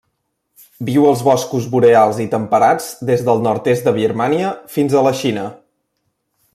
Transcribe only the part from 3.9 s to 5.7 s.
Birmània fins a la Xina.